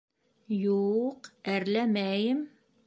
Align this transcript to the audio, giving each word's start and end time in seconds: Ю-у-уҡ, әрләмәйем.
Ю-у-уҡ, 0.61 1.31
әрләмәйем. 1.59 2.47